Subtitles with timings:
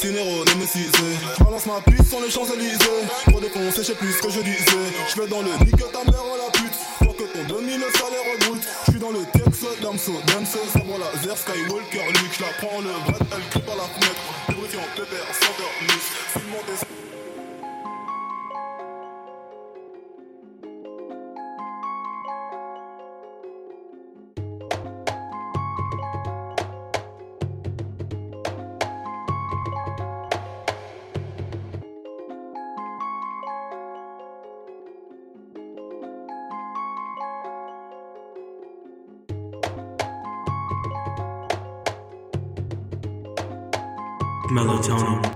[0.00, 0.90] Bercy, Nero, némécisé.
[1.38, 2.78] Balance ma piste sur les Champs-Élysées.
[3.26, 4.64] Pour défoncer, je sais plus ce que je disais.
[5.14, 5.79] Je vais dans le nique
[44.60, 45.29] MellowToneIn.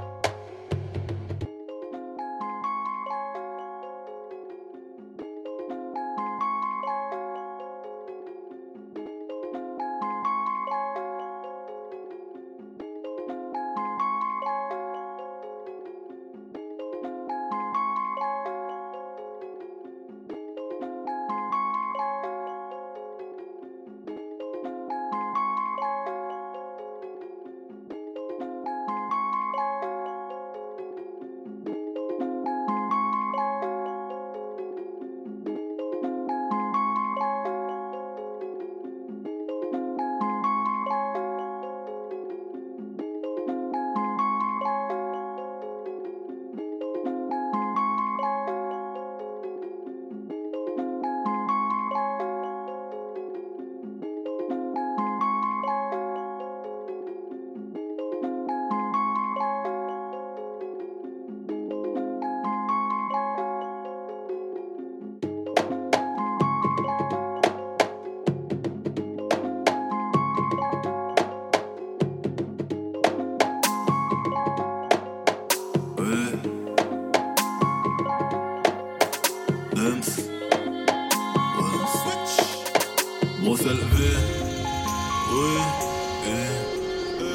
[83.66, 83.70] Eh.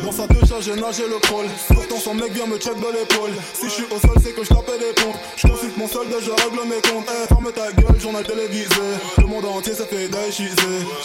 [0.04, 1.46] Dans sa deux j'ai nagé le crawl.
[1.74, 3.32] Pourtant son mec vient me check de l'épaule.
[3.54, 5.16] Si je suis au sol, c'est que je tapais des pompes.
[5.38, 7.08] Je consulte mon solde, je règle mes comptes.
[7.10, 8.70] Eh, ferme ta gueule, journal télévisé.
[9.18, 10.54] Le monde entier s'est fait daïchiser.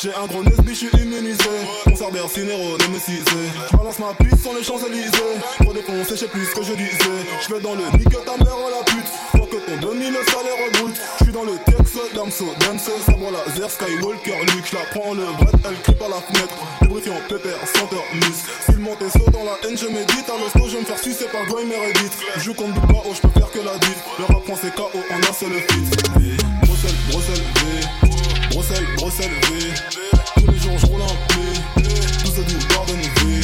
[0.02, 1.54] J'ai un gros nesbi, je suis immunisé.
[1.84, 3.24] Concert Bercy, Nero, némécisé.
[3.72, 5.36] Balance ma piste sur les Champs-Élysées.
[5.58, 7.18] Pour défoncer, je sais plus ce que je disais.
[7.48, 9.08] Je vais dans le nique ta mère, oh la pute.
[9.32, 10.96] Faut que ton demi le salaire regoute.
[11.18, 14.66] Je suis dans le texte, Damso, Damso, sabre laser, Skywalker, Luke.
[14.66, 16.54] Je la prends le bras, elle crie par la fenêtre.
[16.82, 18.42] Débriefant pépère, senteur, mus.
[18.66, 20.28] Filmant tes sauts dans la haine, je médite.
[20.28, 22.12] À l'hosto, je me faire sucer par Goy Meredith.
[22.38, 23.98] Je compte du pas, oh, je peux faire que la diff.
[24.18, 25.52] Le rap français KO en un seul.
[25.52, 28.10] V, Bruxelles, Bruxelles, V.
[28.50, 29.74] Bruxelles, Bruxelles, V.
[30.34, 31.34] Tous les jours, je roule un P.
[32.24, 33.40] Tout ça du Garden V.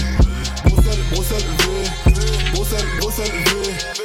[0.64, 2.52] Bruxelles, Bruxelles, V.
[2.52, 3.99] Bruxelles, Bruxelles, V.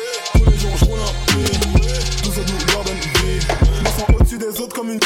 [4.75, 4.99] comme une.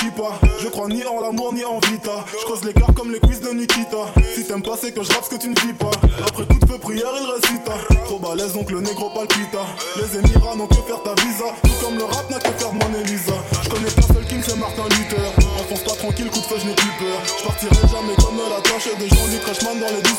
[0.59, 2.25] Je crois ni en l'amour ni en vita.
[2.31, 4.11] Je creuse l'écart comme les quiz de Nikita.
[4.35, 5.91] Si t'aimes pas, c'est que je rappe ce que tu ne vis pas.
[6.25, 7.73] Après coup de feu, prière, il récita.
[8.05, 9.63] Trop balèze, donc le négro palpita.
[9.97, 11.45] Les Émirats n'ont que faire ta visa.
[11.63, 13.33] Tout comme le rap n'a que faire mon Elisa.
[13.61, 15.29] Je connais pas seul king, c'est Martin Luther.
[15.59, 17.19] Enfonce pas tranquille, coup de feu, je n'ai plus peur.
[17.25, 20.18] Je partirai jamais comme la tâche de Jean-Luc Reichmann dans les 12 coups de 12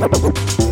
[0.00, 0.69] Música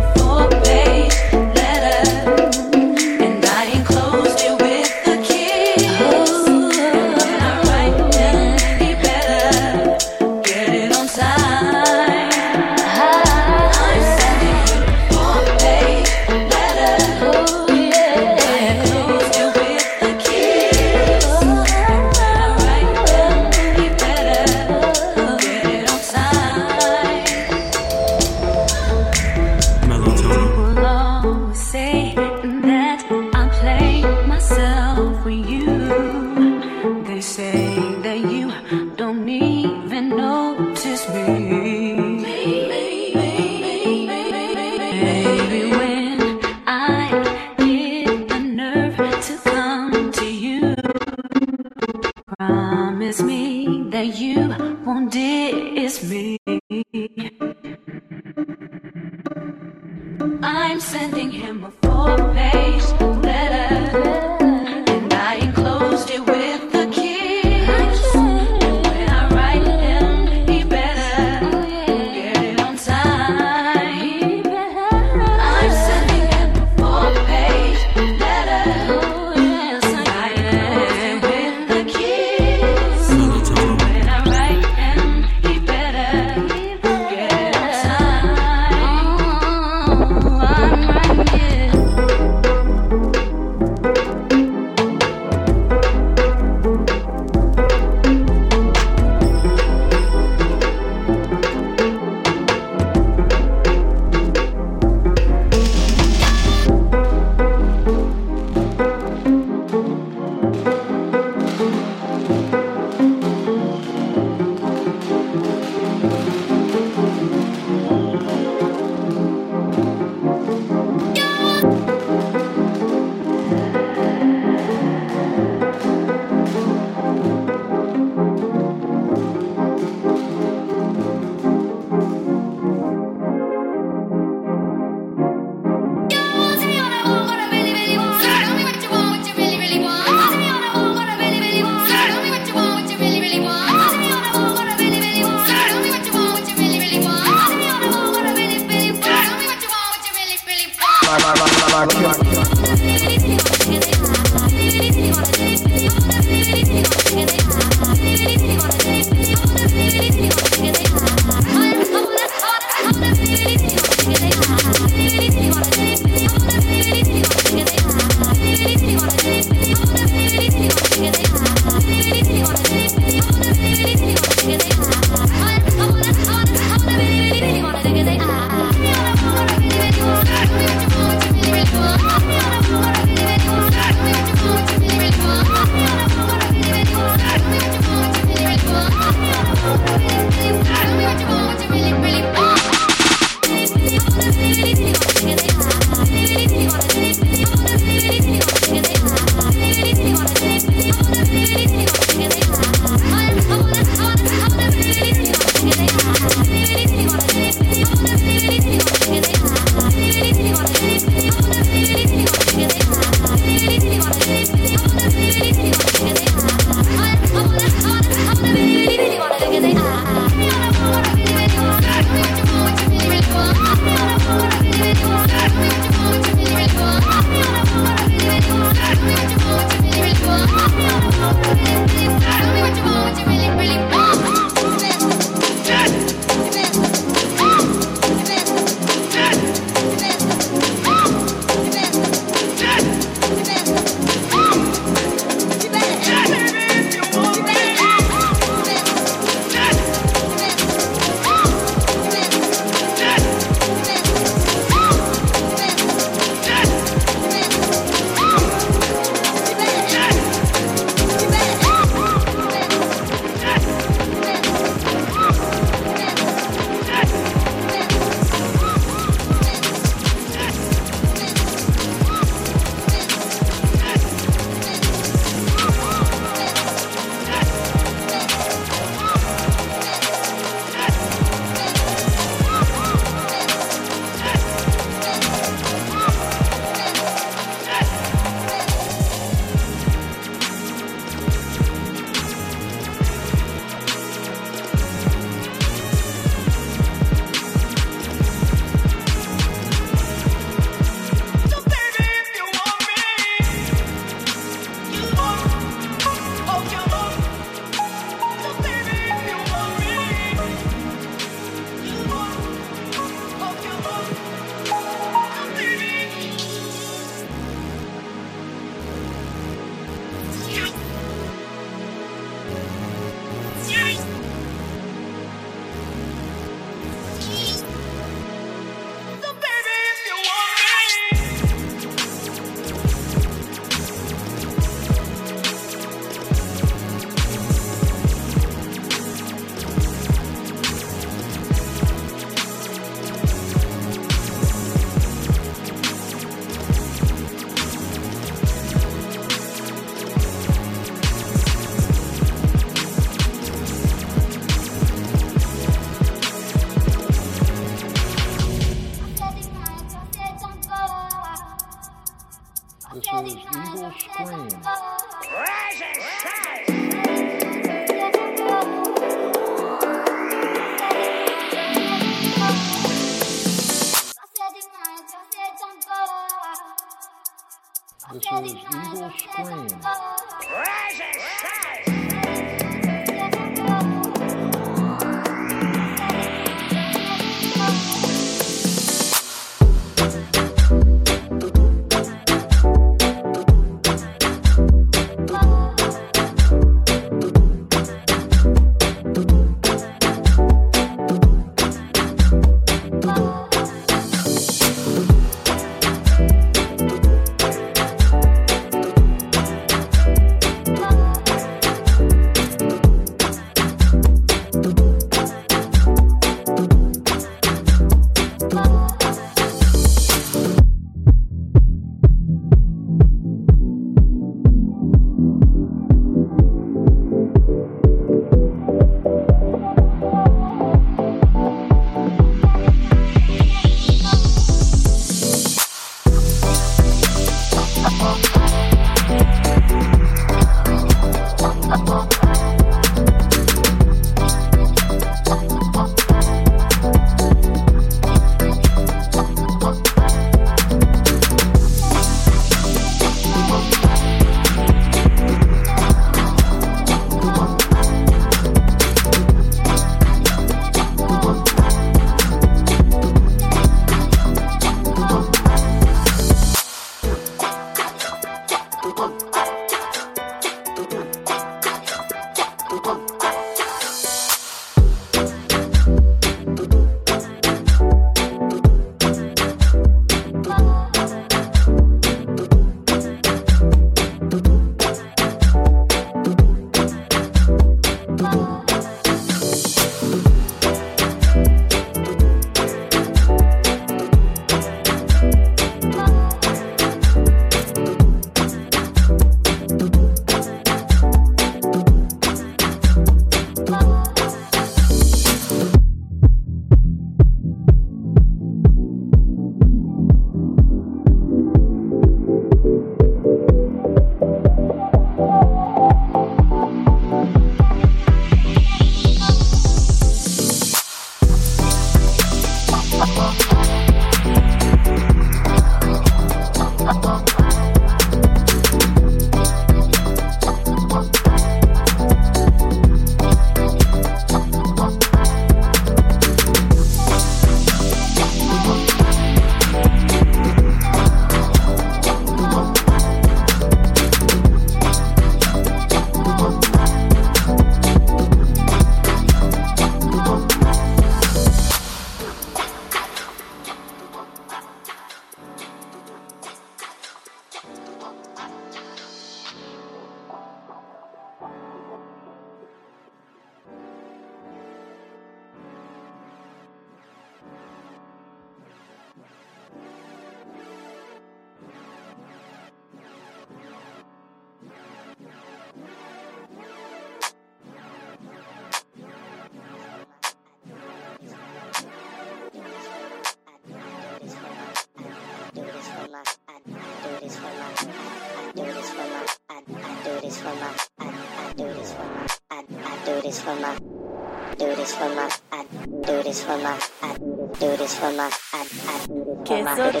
[596.42, 600.00] this for my I do this for my I I do this for my do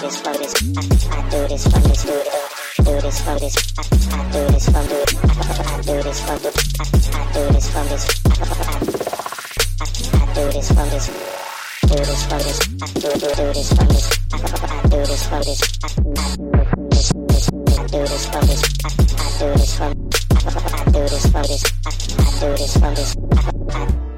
[0.00, 2.16] this for this I I do this for this do
[2.84, 6.48] do this for this I I do this for do I do this for do
[6.48, 8.42] I I do this for this I
[9.84, 11.06] I do this for this
[11.82, 15.22] do this for this I do do do this for this I I do this
[15.26, 19.84] for this I do this I do this for this I I do this for
[19.84, 20.02] I
[20.90, 24.13] do this for this I I do this for this I I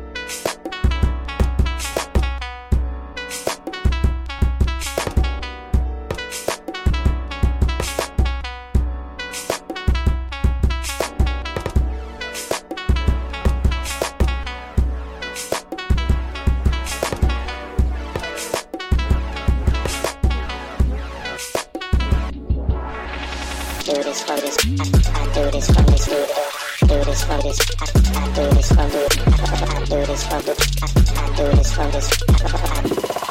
[27.43, 27.59] this this.
[27.81, 27.87] I,
[28.35, 29.07] do this for do.
[29.27, 30.59] I, do this for do.
[30.77, 32.07] I, do this for this.
[32.27, 33.23] I,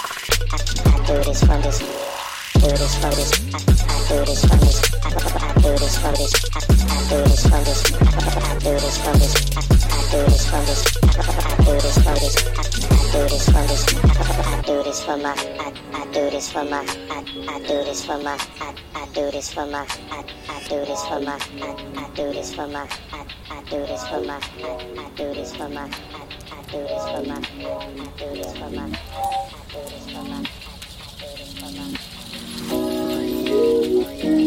[1.05, 1.79] do this for this.
[2.53, 3.31] Do this for this.
[3.45, 3.59] I,
[4.09, 4.81] do this for this.
[4.85, 5.13] I,
[5.61, 6.33] do this for this.
[6.35, 6.71] I,
[7.09, 7.81] do this for this.
[7.85, 8.21] I,
[8.59, 9.33] do this for this.
[9.35, 10.75] I, do this for this.
[10.75, 12.35] I, do this for this.
[12.35, 12.71] I,
[13.11, 13.83] do this for this.
[13.95, 15.33] I, do this for my.
[15.35, 16.81] I, I do this for my.
[17.09, 18.37] I, I do this for my.
[18.61, 19.87] I, I do this for my.
[20.11, 21.05] I, do this
[22.15, 24.35] do this I do this for my.
[24.35, 24.41] I,
[24.97, 25.81] I do this for my.
[25.81, 27.35] I, I do this for my.
[27.35, 28.83] I, I do this for my.
[28.83, 28.93] I,
[29.71, 30.35] do this for my.
[30.35, 30.49] I, I
[31.19, 31.59] do this
[34.19, 34.44] for my.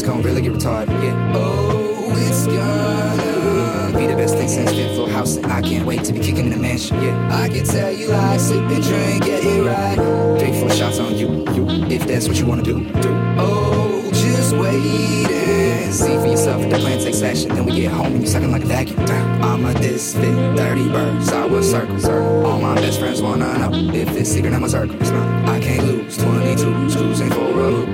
[0.00, 1.02] Damn, shit's gon' really get retarded.
[1.02, 1.32] Yeah.
[1.34, 5.36] Oh, it's gonna be the best thing since Fifth Floor House.
[5.36, 7.02] And I can't wait to be kicking in the mansion.
[7.02, 10.38] Yeah, I can tell you like sip and drink, get it right.
[10.38, 11.66] Three, four shots on you, you.
[11.88, 13.10] If that's what you wanna do, do.
[13.38, 15.59] Oh, just wait
[15.92, 16.62] see for yourself.
[16.62, 19.00] The plan takes action, then we get home and you sucking like a vacuum.
[19.42, 21.28] I'm a this fit, 30 birds.
[21.32, 22.46] I was circle, circle.
[22.46, 25.48] All my best friends wanna know if it's secret, I'm a not.
[25.48, 27.88] I can't lose 22, cruising for a loop.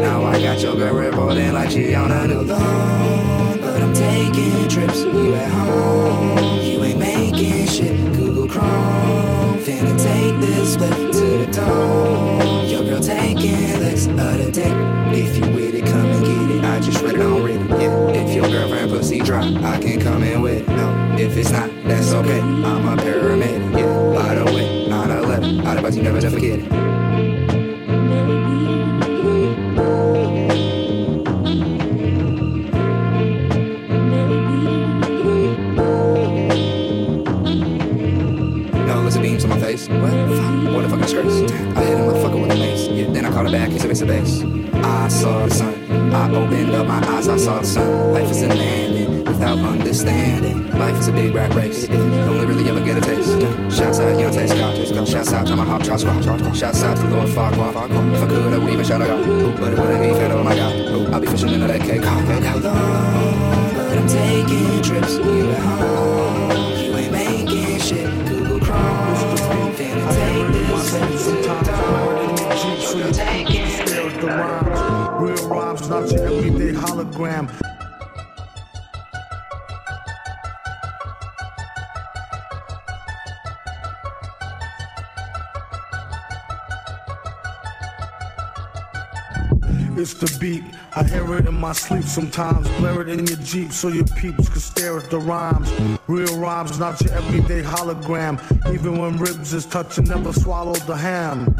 [0.00, 4.68] Now I got your girl revolving like she on a new alone, but I'm taking
[4.68, 5.00] trips.
[5.02, 8.12] You at home, you ain't making shit.
[8.14, 12.66] Google Chrome, finna take this flip to the dome.
[12.66, 15.03] Your girl taking licks of the dick.
[15.16, 16.64] If you with it, come and get it.
[16.64, 17.80] I just read it on Reddit.
[17.80, 20.68] Yeah, if your girlfriend pussy dry, I can come in with it.
[20.68, 22.40] No, if it's not, that's okay.
[22.40, 23.78] I'm a paramedic.
[23.78, 25.64] Yeah, by the way, 9/11.
[25.64, 26.83] I'd about you never to forget it.
[90.96, 92.68] I hear it in my sleep sometimes.
[92.78, 95.68] Blare it in your Jeep so your peeps can stare at the rhymes.
[96.06, 98.38] Real rhymes, not your everyday hologram.
[98.72, 101.52] Even when ribs is touching, never swallow the ham.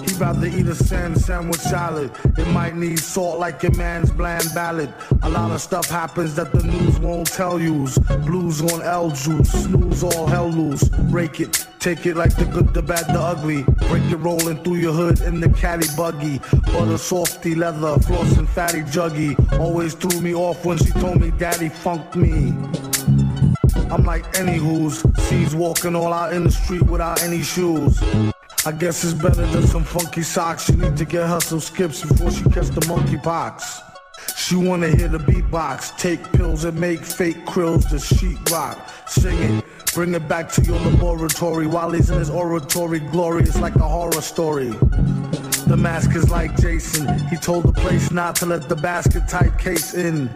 [0.00, 2.10] He'd rather eat a sand sandwich salad.
[2.36, 4.92] It might need salt like your man's bland ballad.
[5.22, 7.98] A lot of stuff happens that the news won't tell yous.
[8.26, 10.88] Blues on L juice, snooze all hell loose.
[10.88, 13.64] Break it, take it like the good, the bad, the ugly.
[13.88, 16.38] Break it rolling through your hood in the caddy buggy.
[16.66, 19.34] Butter softy leather, floss and fatty juggy.
[19.58, 22.54] Always threw me off when she told me daddy funked me.
[23.90, 28.00] I'm like any who's sees walking all out in the street without any shoes.
[28.64, 30.66] I guess it's better than some funky socks.
[30.66, 33.80] She need to get her some skips before she catch the monkey pox.
[34.36, 38.78] She wanna hear the beatbox, take pills and make fake krills to sheetrock.
[39.08, 39.61] Sing it,
[39.92, 43.00] bring it back to your laboratory while he's in his oratory.
[43.00, 44.70] Glorious like a horror story.
[45.66, 47.18] The mask is like Jason.
[47.28, 50.30] He told the place not to let the basket type case in.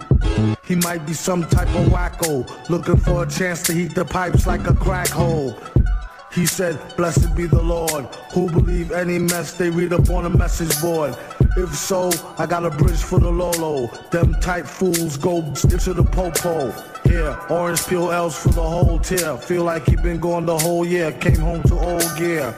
[0.65, 4.47] He might be some type of wacko, looking for a chance to heat the pipes
[4.47, 5.57] like a crack hole.
[6.33, 10.31] He said, Blessed be the Lord, who believe any mess they read up on a
[10.31, 11.17] message board.
[11.57, 13.87] If so, I got a bridge for the Lolo.
[14.11, 16.71] Them type fools go stick to the popo.
[17.09, 19.39] Here, orange peel L's for the whole tier.
[19.39, 21.13] Feel like he been gone the whole year.
[21.13, 22.55] Came home to old gear.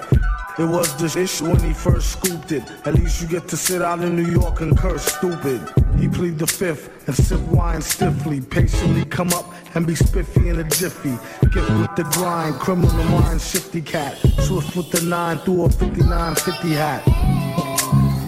[0.58, 2.64] It was the issue when he first scooped it.
[2.84, 5.60] At least you get to sit out in New York and curse stupid.
[5.96, 8.40] He plead the fifth and sip wine stiffly.
[8.40, 11.16] Patiently come up and be spiffy in a jiffy.
[11.52, 14.16] Gift with the grind, criminal mind, shifty cat.
[14.40, 17.06] Swift with the nine through a 59 50 hat.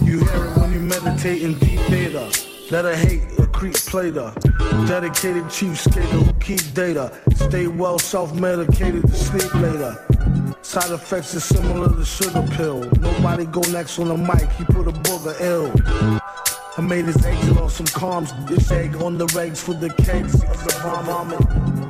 [0.05, 0.50] You hear it
[0.93, 2.29] in deep theta.
[2.69, 4.33] Let her hate a creep plater.
[4.87, 7.17] Dedicated chief skater who keep data.
[7.35, 9.97] Stay well self-medicated to sleep later.
[10.61, 12.81] Side effects is similar to sugar pill.
[12.99, 15.71] Nobody go next on the mic, he put a booger ill.
[16.77, 18.31] I made his exit on some calms.
[18.47, 20.73] This egg on the regs for the cakes of the
[21.05, 21.80] vomit.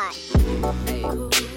[0.00, 1.49] Run up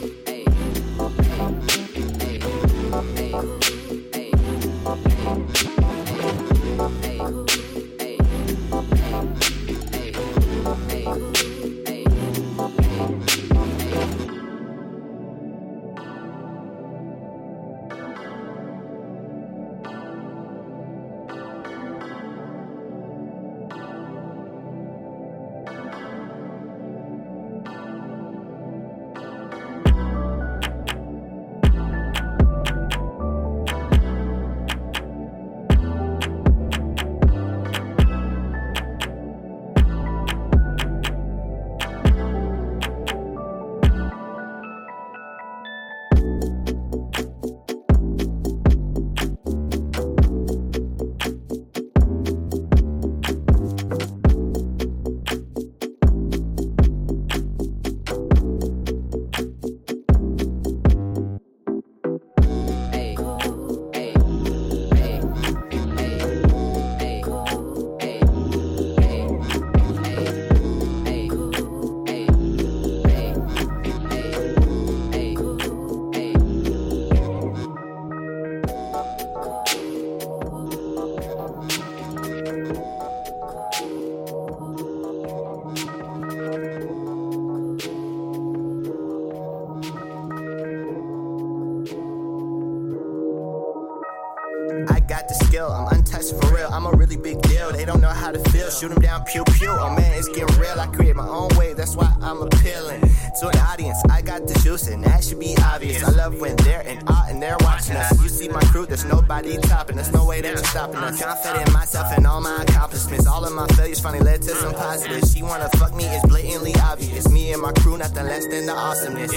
[104.73, 106.03] and that should be obvious.
[106.03, 108.19] I love when they're in awe and they're watching us.
[108.23, 110.11] You see my crew, there's nobody topping us.
[110.11, 111.21] No way that you're stopping us.
[111.21, 113.27] Confident in myself and all my accomplishments.
[113.27, 115.31] All of my failures finally led to some positives.
[115.31, 117.29] She wanna fuck me, it's blatantly obvious.
[117.29, 119.31] Me and my crew, nothing less than the awesomeness.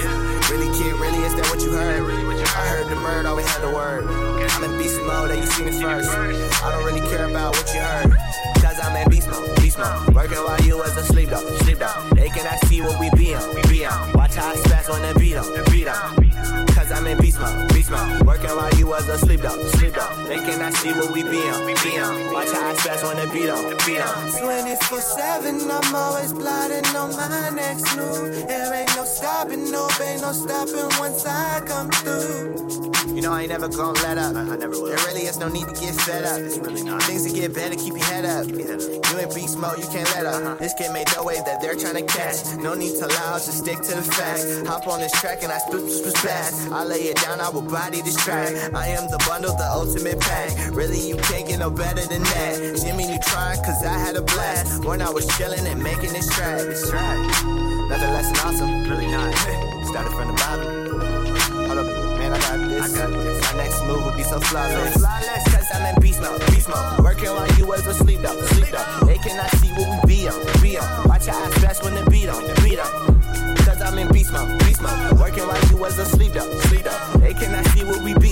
[0.51, 2.03] Really, kid, really, is that what you heard?
[2.03, 4.05] I heard the bird, always had the word.
[4.07, 6.11] I'm in beast mode, and you seen it first.
[6.65, 8.26] I don't really care about what you heard.
[8.87, 10.15] I'm in beast mode, beast mode.
[10.15, 12.09] Working while you was asleep though, sleep though.
[12.15, 14.13] They cannot see what we be on, we be on.
[14.13, 16.26] Watch how I spaz on the beat on, beat on.
[16.87, 18.23] Cause I'm in beast mode, beast mode.
[18.23, 20.25] Working while you was asleep though, sleep though.
[20.29, 22.33] They cannot see what we be on, we be on.
[22.33, 24.31] Watch how I spaz when the beat on, the beat on.
[24.41, 28.47] 24 7, I'm always plotting on my next move.
[28.47, 32.87] There ain't no stopping, no pain, no stopping once I come through.
[33.17, 34.37] You know I ain't never gonna let up.
[34.37, 34.87] I, never will.
[34.87, 36.39] There really is no need to get fed up.
[36.39, 37.03] It's really not.
[37.05, 38.47] Things to get better, keep your head up.
[38.47, 40.35] You in beast mode, you can't let up.
[40.35, 40.55] Uh-huh.
[40.57, 42.45] This kid made the way that they're trying to catch.
[42.59, 44.67] No need to lie, just stick to the facts.
[44.69, 46.71] Hop on this track and I spook this fast.
[46.77, 48.53] I lay it down, I will body this track.
[48.75, 50.53] I am the bundle, the ultimate pack.
[50.77, 52.79] Really, you can't get no better than that.
[52.85, 54.85] Jimmy, you trying, cause I had a blast.
[54.85, 56.59] When I was chilling and making this track.
[56.69, 57.17] This track.
[57.89, 58.91] Nothing less than awesome.
[58.91, 59.33] Really not.
[59.89, 60.87] Started from the bottom.
[61.65, 61.87] Hold up,
[62.21, 62.83] man, I got this.
[62.85, 63.53] I got this.
[63.53, 64.93] My next move will be so flawless.
[64.93, 66.99] So flawless, cause I'm in beast mode, beast mode.
[67.01, 69.07] Working while you was asleep though, sleep though.
[69.07, 71.09] They cannot see what we be on, be on.
[71.09, 73.17] Watch how I splash when the beat on, beat on.
[73.65, 75.19] Cause I'm in beast mode, beast mode.
[75.19, 76.51] Working while you was asleep though,
[77.39, 78.26] sleep I see what we be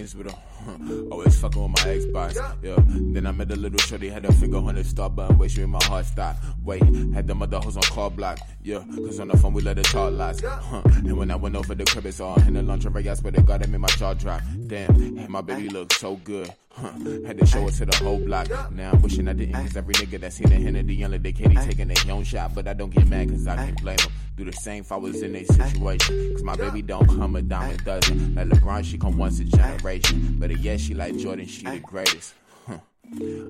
[0.00, 1.08] used to play games with her.
[1.10, 2.34] Always fucking with my Xbox.
[2.62, 2.76] Yeah.
[2.86, 5.38] Then I met a little shorty, had her finger on the start button.
[5.38, 6.36] Wait, she made my heart stop.
[6.64, 6.82] Wait,
[7.14, 8.38] had them other hoes on call block.
[8.62, 10.42] Yeah, cause on the phone we let her talk lots.
[10.42, 10.82] Huh.
[10.84, 13.08] And when I went over the crib, it's all in the lingerie.
[13.08, 14.42] I swear to God, it made my jaw drop.
[14.66, 16.52] Damn, and my baby looked so good.
[16.72, 16.92] Huh.
[17.26, 18.48] Had to show it to the whole block.
[18.70, 21.56] Now I'm wishing I didn't, cause every nigga that seen a the young lady Katie
[21.56, 22.54] taking their own shot.
[22.54, 24.12] But I don't get mad, cause I can't blame them.
[24.36, 26.32] Do the same if I was in a situation.
[26.32, 28.34] Cause my baby don't come a dime a dozen.
[28.34, 30.36] Like LeBron, she come once a generation.
[30.38, 32.34] But yeah, she like Jordan, she the greatest.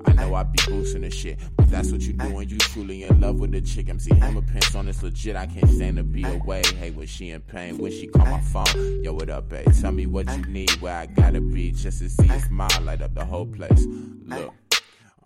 [0.07, 3.05] I know I be boosting the shit, but that's what you do when you truly
[3.05, 3.89] in love with a chick.
[3.89, 5.37] MC Hammer pants on this legit.
[5.37, 6.63] I can't stand to be away.
[6.79, 9.67] Hey, when she in pain, when she call my phone, yo, what up, babe?
[9.81, 13.03] Tell me what you need, where I gotta be, just to see a smile light
[13.03, 13.87] up the whole place.
[14.25, 14.55] Look.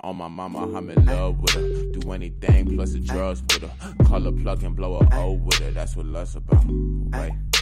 [0.00, 1.98] On my mama, I'm in love with her.
[1.98, 4.04] Do anything plus the drugs with her.
[4.04, 5.70] Call her plug and blow her O with her.
[5.70, 6.66] That's what love's about.
[6.66, 7.53] Wait.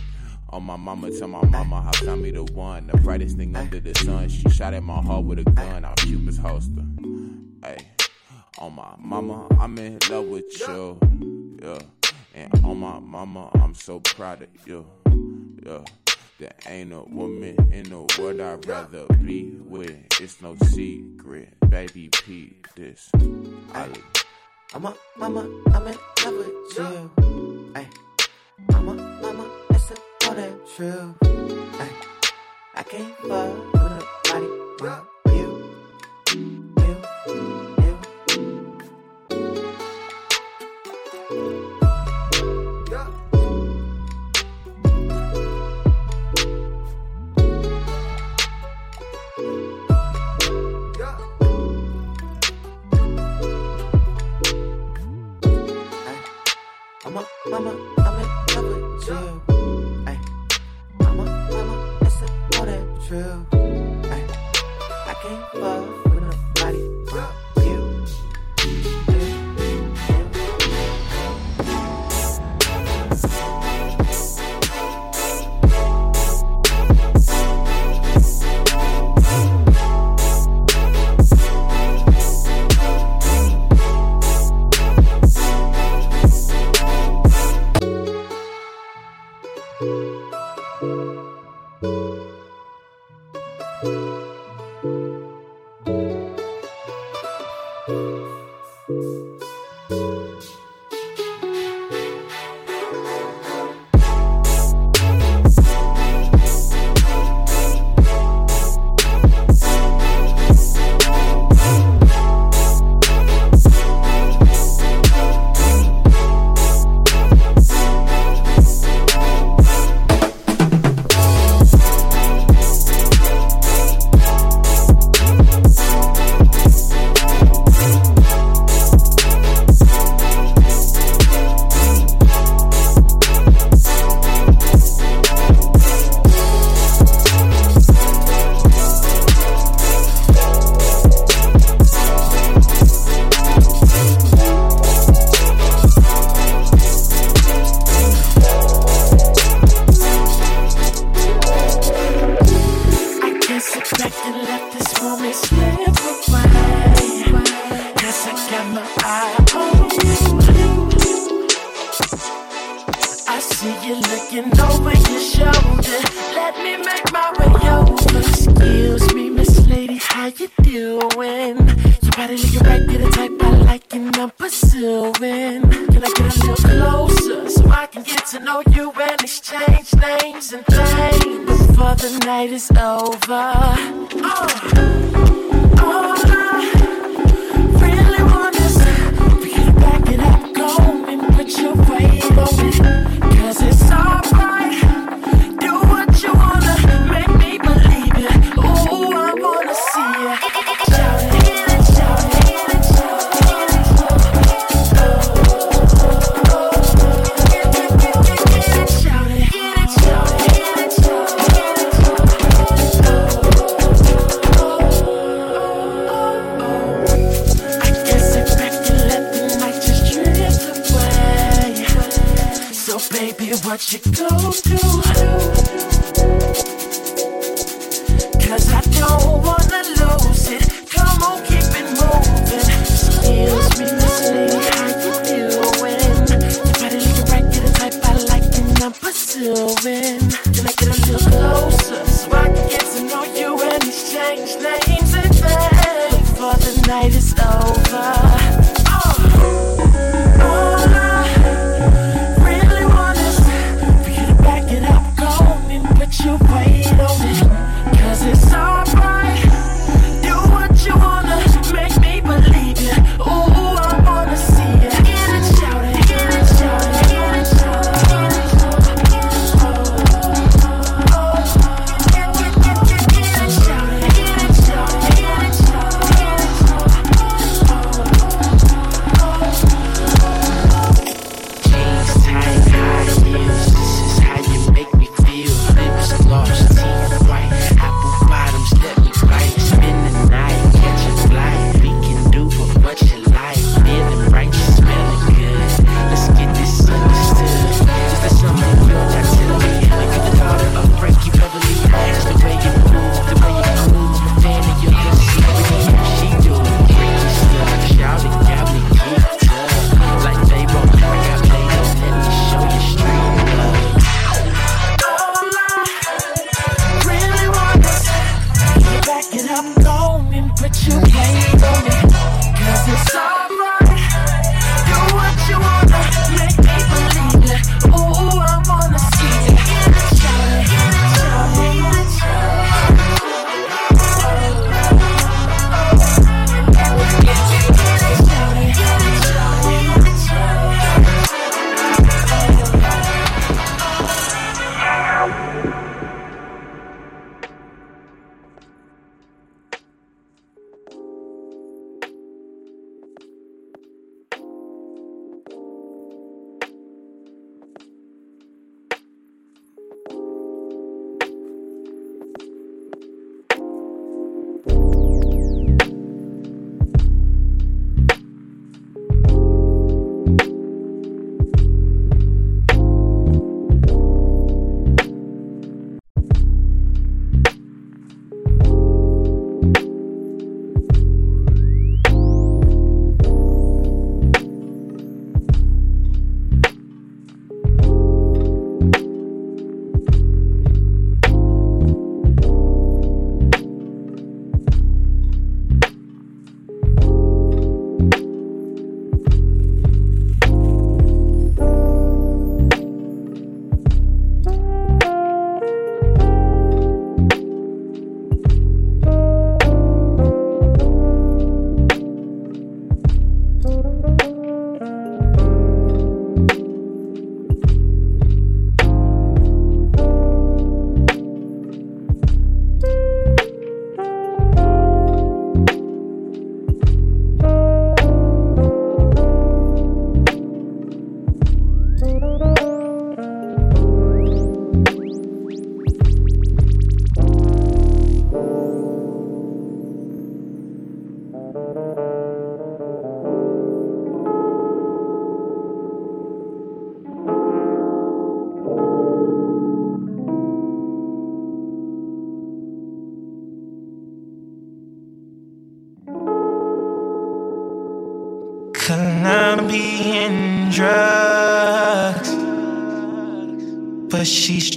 [0.53, 2.87] On my mama, tell my mama how found me the one.
[2.87, 4.29] The brightest thing under the sun.
[4.29, 5.83] She shot at my heart with a gun.
[5.83, 6.85] I'll shoot Holster.
[7.65, 7.79] Hey,
[8.59, 10.99] on my mama, I'm in love with you.
[11.63, 11.79] Yeah.
[12.35, 14.85] And on my mama, I'm so proud of you.
[15.65, 15.85] Yeah.
[16.39, 20.21] There ain't a woman in the world I'd rather be with.
[20.21, 22.59] It's no secret, baby P.
[22.77, 23.11] This.
[23.73, 23.89] I,
[24.75, 27.73] I'm a mama, I'm in love with you.
[27.75, 27.87] Ay,
[28.75, 29.62] I'm a mama
[30.35, 31.15] know that true.
[31.79, 31.91] Ay,
[32.75, 33.83] I can't fuck with
[34.25, 34.49] nobody
[34.79, 35.49] but you.
[36.33, 36.97] You,
[37.29, 37.99] you.
[42.91, 43.07] Yeah.
[43.07, 43.09] Yeah.
[57.05, 59.52] I'm a, I'm a, I'm in love with you.
[63.13, 63.47] true.
[63.53, 64.25] I,
[65.07, 66.12] I can't love.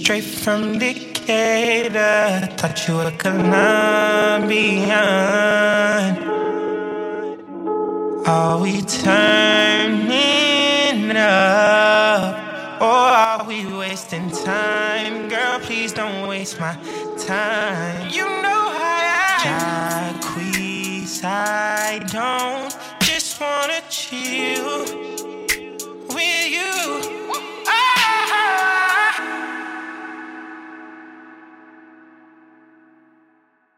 [0.06, 2.46] Straight from Decatur.
[2.58, 4.92] Thought you were Colombian.
[8.24, 10.06] Are we turning
[11.16, 12.36] up?
[12.80, 15.28] Or are we wasting time?
[15.28, 16.78] Girl, please don't waste my
[17.18, 18.08] time.
[18.08, 25.05] You know how I Jacquees, I don't just wanna chill.